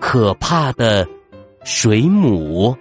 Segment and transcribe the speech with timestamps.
[0.00, 1.06] 可怕的
[1.64, 2.76] 水母。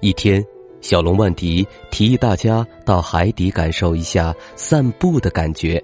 [0.00, 0.44] 一天，
[0.82, 5.82] 小龙万迪提议大家到海底感受一下散步的感觉。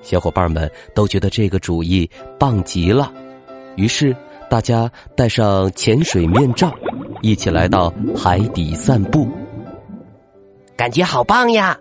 [0.00, 2.08] 小伙伴们都觉得这个主意
[2.38, 3.12] 棒极了，
[3.76, 4.14] 于是
[4.48, 6.72] 大家戴上潜水面罩，
[7.22, 9.26] 一起来到海底散步。
[10.76, 11.78] 感觉好棒呀！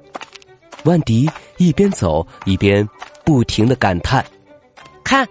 [0.83, 2.87] 万迪一边走一边
[3.25, 4.25] 不停的感叹
[5.03, 5.27] ：“看，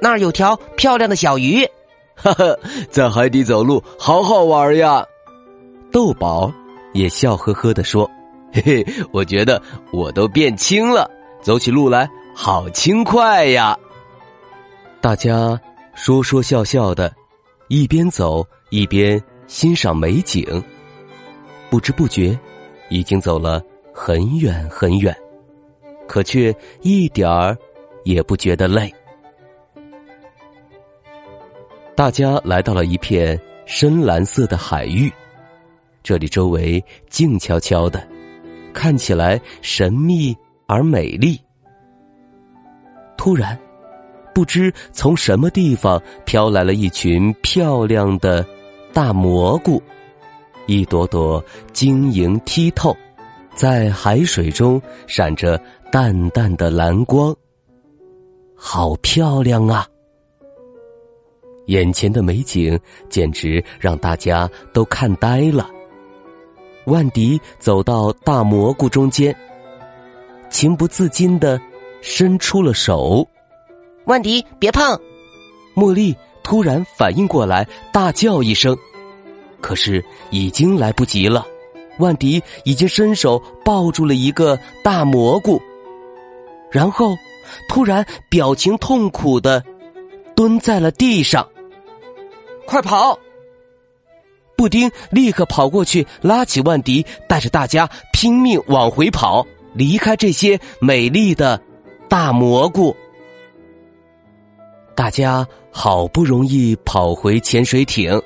[0.00, 1.66] 那儿有条漂亮的小鱼。”
[2.14, 2.44] 哈哈，
[2.90, 5.04] 在海底走路好好玩呀！
[5.90, 6.52] 豆宝
[6.92, 8.08] 也笑呵呵的说
[8.52, 9.60] ：“嘿嘿，我觉得
[9.92, 11.10] 我都变轻了，
[11.42, 13.76] 走起路来好轻快呀！”
[15.00, 15.58] 大家
[15.94, 17.12] 说说笑笑的，
[17.72, 20.62] 一边走一边欣赏美景。
[21.70, 22.38] 不知不觉，
[22.90, 23.62] 已经走了
[23.94, 25.16] 很远很远，
[26.06, 27.56] 可却一点儿
[28.04, 28.92] 也不觉得累。
[31.96, 35.10] 大家来到了一片深蓝色的海域。
[36.02, 38.06] 这里周围静悄悄的，
[38.74, 41.40] 看起来神秘而美丽。
[43.16, 43.58] 突然，
[44.34, 48.44] 不知从什么地方飘来了一群漂亮的
[48.92, 49.82] 大蘑菇，
[50.66, 52.96] 一朵朵晶莹剔透，
[53.54, 55.60] 在海水中闪着
[55.90, 57.34] 淡淡的蓝光，
[58.56, 59.86] 好漂亮啊！
[61.66, 62.78] 眼前的美景
[63.08, 65.68] 简直让大家都看呆了。
[66.86, 69.34] 万迪走到大蘑菇中间，
[70.50, 71.60] 情不自禁的
[72.00, 73.26] 伸出了手。
[74.04, 74.98] 万迪，别碰！
[75.76, 78.76] 茉莉突然反应过来，大叫一声，
[79.60, 81.46] 可是已经来不及了。
[81.98, 85.60] 万迪已经伸手抱住了一个大蘑菇，
[86.70, 87.16] 然后
[87.68, 89.62] 突然表情痛苦的
[90.34, 91.46] 蹲在了地上。
[92.66, 93.18] 快跑！
[94.56, 101.60] 布丁立刻跑过去，拉起万迪，带着大家拼命往回跑，离开这些美丽的
[102.08, 102.96] 大蘑菇。
[104.94, 108.20] 大家好不容易跑回潜水艇，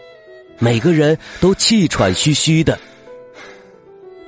[0.58, 2.76] 每个人都气喘吁吁的。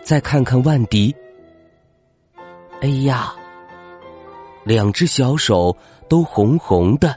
[0.05, 1.15] 再看看万迪，
[2.81, 3.35] 哎呀，
[4.65, 5.77] 两只小手
[6.09, 7.15] 都红红的，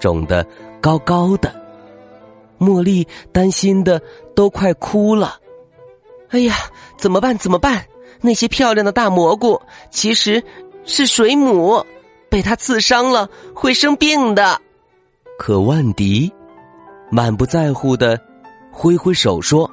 [0.00, 0.44] 肿得
[0.80, 1.54] 高高的。
[2.58, 4.00] 茉莉担心的
[4.34, 5.38] 都快哭了，
[6.30, 6.54] 哎呀，
[6.96, 7.36] 怎么办？
[7.36, 7.84] 怎么办？
[8.20, 9.60] 那些漂亮的大蘑菇
[9.90, 10.42] 其实
[10.84, 11.84] 是水母，
[12.34, 14.60] 被它刺伤了会生病的。
[15.38, 16.32] 可万迪
[17.08, 18.20] 满不在乎的
[18.72, 19.70] 挥挥手说：“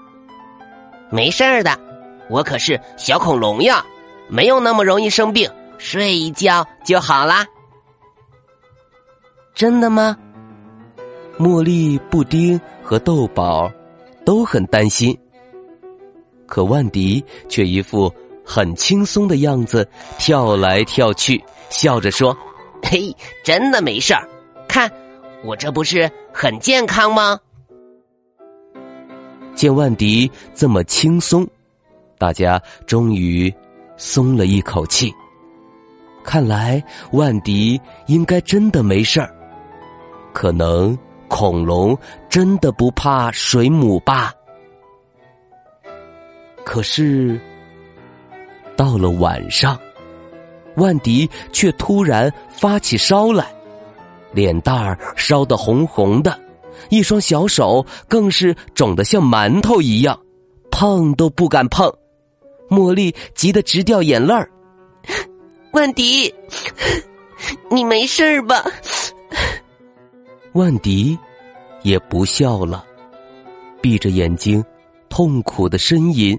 [1.10, 1.76] 没事儿的，
[2.30, 3.84] 我可是小恐龙呀，
[4.30, 7.48] 没有那么容易生病，睡一觉就好啦。”
[9.56, 10.16] 真的吗？
[11.40, 13.72] 茉莉、布丁和豆宝
[14.24, 15.18] 都很担心，
[16.46, 18.14] 可万迪却一副
[18.46, 19.90] 很轻松的样子，
[20.20, 22.38] 跳来跳去，笑着说
[22.84, 24.28] ：“嘿，真的没事儿，
[24.68, 24.92] 看
[25.44, 27.40] 我这不是很健康吗？”
[29.56, 31.48] 见万迪这么轻松，
[32.18, 33.54] 大家终于
[33.98, 35.14] 松了一口气。
[36.24, 39.34] 看来万迪应该真的没事儿，
[40.34, 40.98] 可能。
[41.34, 41.98] 恐龙
[42.28, 44.34] 真的不怕水母吧？
[46.66, 47.40] 可是
[48.76, 49.80] 到了晚上，
[50.76, 53.54] 万迪却突然发起烧来，
[54.34, 56.40] 脸蛋儿烧得红红的，
[56.90, 60.20] 一双小手更是肿得像馒头一样，
[60.72, 61.92] 碰都不敢碰。
[62.70, 64.50] 茉莉急得直掉眼泪儿。
[65.74, 66.34] 万迪，
[67.70, 68.64] 你没事吧？
[70.54, 71.18] 万迪
[71.82, 72.86] 也不笑了，
[73.82, 74.64] 闭着眼睛，
[75.10, 76.38] 痛苦的呻吟：“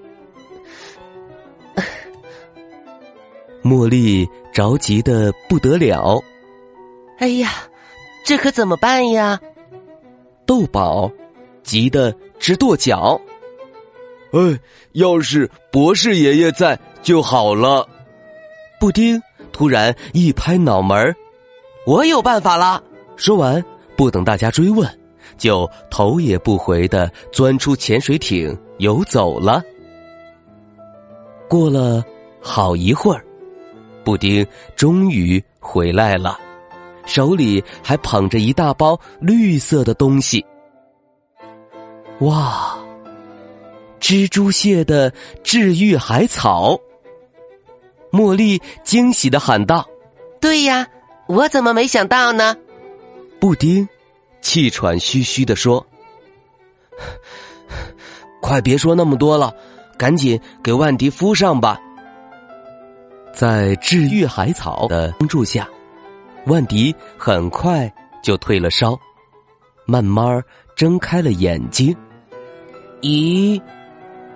[3.61, 6.23] 茉莉着急的不得了。
[7.17, 7.49] 哎呀，
[8.23, 9.39] 这可怎么办呀？
[10.45, 11.11] 豆宝
[11.63, 13.19] 急得直跺脚。
[14.31, 14.59] 哎，
[14.93, 17.87] 要是博士爷爷在就好了。
[18.79, 19.21] 布丁
[19.51, 21.15] 突然一拍脑门
[21.85, 22.83] 我有办法了！”
[23.15, 23.63] 说完，
[23.95, 24.99] 不等大家追问，
[25.37, 29.61] 就头也不回的钻出潜水艇游走了。
[31.49, 32.03] 过了
[32.41, 33.23] 好一会儿，
[34.03, 34.45] 布丁
[34.75, 36.39] 终于回来了，
[37.05, 40.45] 手里还捧着一大包绿色的东西。
[42.19, 42.77] 哇！
[43.99, 45.13] 蜘蛛蟹的
[45.43, 46.77] 治愈海草，
[48.11, 49.87] 茉莉惊喜的喊道
[50.41, 50.85] ：“对呀，
[51.27, 52.57] 我怎么没想到呢？”
[53.39, 53.87] 布丁
[54.43, 55.83] 气喘吁吁的说
[58.41, 59.51] ：“快别说那么多了，
[59.97, 61.79] 赶紧给万迪敷上吧。”
[63.33, 65.67] 在治愈海草的帮助下，
[66.45, 67.91] 万迪很快
[68.21, 68.99] 就退了烧，
[69.85, 70.43] 慢慢
[70.75, 71.95] 睁开了眼睛。
[73.01, 73.59] 咦？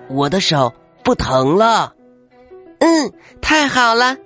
[0.08, 0.72] 我的手
[1.04, 1.94] 不疼了，
[2.80, 4.16] 嗯，太好了！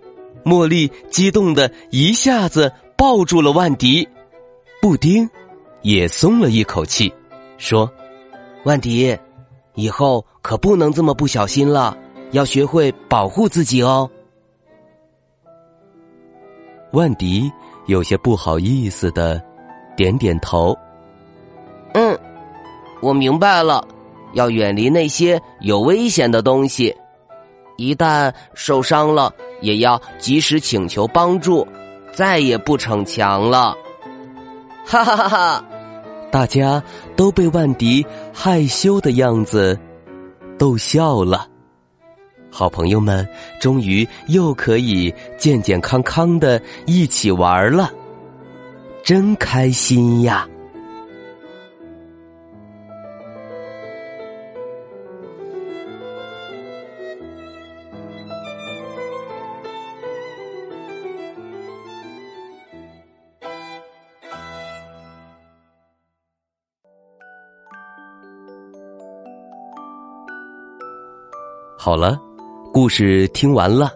[0.45, 4.09] 茉莉激动的一下子抱住了万迪，
[4.81, 5.29] 布丁
[5.83, 7.13] 也松了一口气，
[7.59, 7.91] 说
[8.65, 9.17] ：“万迪，
[9.75, 11.97] 以后可不能这么不小心了，
[12.31, 14.09] 要学会保护自己哦。”
[16.93, 17.51] 万迪
[17.87, 19.43] 有些不好意思的
[19.97, 20.77] 点点头
[21.95, 22.19] ：“嗯，
[23.01, 23.87] 我明白了。”
[24.35, 26.97] 要远离那些有危险的东西，
[27.77, 29.31] 一旦受伤了，
[29.61, 31.69] 也要及时请求帮助，
[32.15, 33.77] 再也不逞强了。
[34.87, 35.65] 哈哈哈哈！
[36.33, 36.83] 大家
[37.15, 39.79] 都被万迪害羞的样子
[40.59, 41.47] 逗笑了。
[42.51, 43.27] 好朋友们
[43.61, 47.91] 终于又可以健健康康的一起玩了，
[49.05, 50.49] 真开心呀！
[71.85, 72.17] 好了，
[72.73, 73.91] 故事听完了。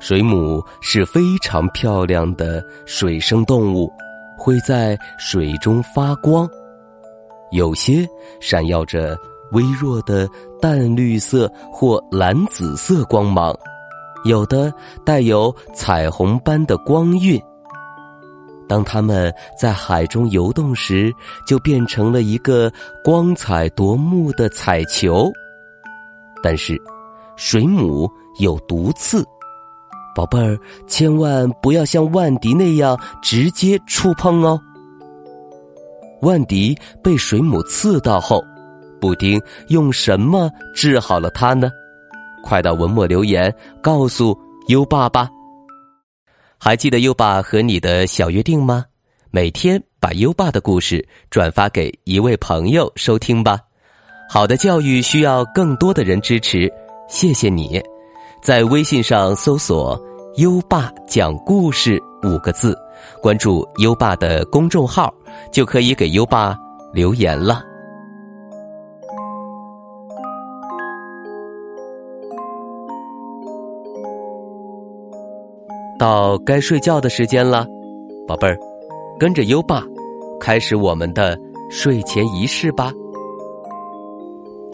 [0.00, 3.92] 水母是非常漂亮的水生动物，
[4.38, 6.48] 会在水中发光，
[7.52, 8.08] 有些
[8.40, 9.14] 闪耀着
[9.52, 10.26] 微弱的
[10.58, 13.54] 淡绿色或蓝紫色光芒，
[14.24, 14.72] 有的
[15.04, 17.38] 带有彩虹般的光晕。
[18.66, 21.12] 当它们在海中游动时，
[21.46, 22.72] 就变成了一个
[23.04, 25.30] 光彩夺目的彩球。
[26.46, 26.80] 但是，
[27.34, 28.08] 水母
[28.38, 29.26] 有毒刺，
[30.14, 30.56] 宝贝儿，
[30.86, 34.56] 千万不要像万迪那样直接触碰哦。
[36.22, 38.44] 万迪被水母刺到后，
[39.00, 41.68] 布丁用什么治好了他呢？
[42.44, 43.52] 快到文末留言
[43.82, 44.38] 告诉
[44.68, 45.28] 优爸吧。
[46.58, 48.84] 还记得优爸和你的小约定吗？
[49.32, 53.58] 每天把优爸的故事转发给一位朋友收听吧。
[54.28, 56.70] 好的教育需要更多的人支持，
[57.08, 57.80] 谢谢你，
[58.42, 59.98] 在微信上搜索
[60.36, 62.76] “优爸讲故事”五个字，
[63.22, 65.14] 关注优爸的公众号，
[65.52, 66.56] 就可以给优爸
[66.92, 67.62] 留言了。
[75.98, 77.66] 到该睡觉的时间了，
[78.26, 78.58] 宝贝儿，
[79.18, 79.82] 跟着优爸，
[80.38, 81.38] 开始我们的
[81.70, 82.92] 睡前仪式吧。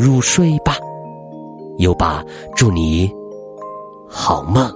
[0.00, 0.78] 入睡吧，
[1.76, 2.24] 优爸，
[2.56, 3.14] 祝你
[4.08, 4.66] 好梦，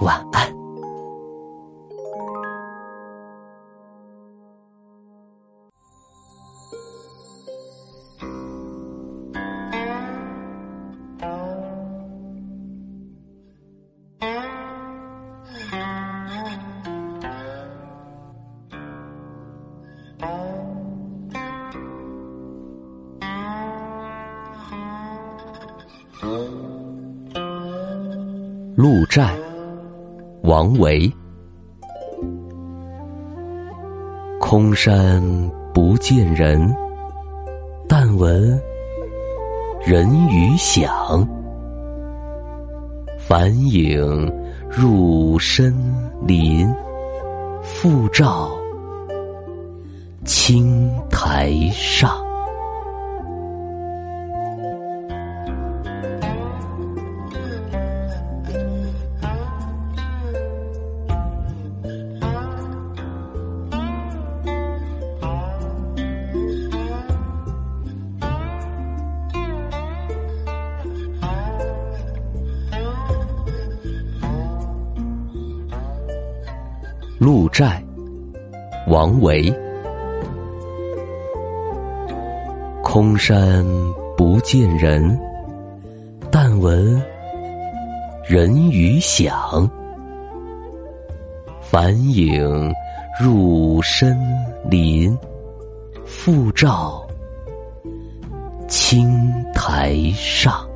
[0.00, 0.57] 晚安。
[28.80, 29.36] 鹿柴
[30.44, 31.12] 王维
[34.38, 35.20] 空山
[35.74, 36.72] 不见人，
[37.88, 38.56] 但闻
[39.84, 41.28] 人语响。
[43.18, 44.32] 返影
[44.70, 45.74] 入深
[46.24, 46.72] 林，
[47.60, 48.48] 复照
[50.24, 52.27] 青苔上。
[77.28, 77.84] 鹿柴，
[78.86, 79.54] 王维。
[82.82, 83.62] 空山
[84.16, 85.20] 不见人，
[86.30, 86.98] 但闻
[88.26, 89.70] 人语响。
[91.60, 92.72] 返影
[93.22, 94.18] 入深
[94.64, 95.14] 林，
[96.06, 97.06] 复照
[98.68, 99.20] 青
[99.54, 100.66] 苔上。